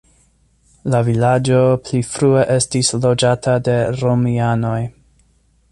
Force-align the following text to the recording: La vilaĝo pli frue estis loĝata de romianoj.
La 0.93 1.01
vilaĝo 1.09 1.59
pli 1.89 2.01
frue 2.13 2.47
estis 2.55 2.91
loĝata 3.05 3.57
de 3.69 3.79
romianoj. 4.01 4.79